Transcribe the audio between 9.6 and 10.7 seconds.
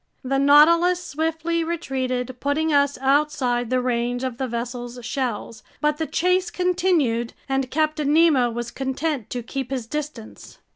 his distance.